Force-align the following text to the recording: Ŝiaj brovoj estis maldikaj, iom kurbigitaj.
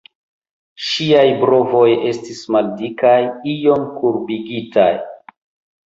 Ŝiaj 0.85 1.25
brovoj 1.43 1.85
estis 2.13 2.41
maldikaj, 2.57 3.15
iom 3.55 3.87
kurbigitaj. 4.01 4.93